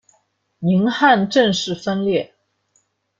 [0.57, 2.33] 宁汉正式分裂。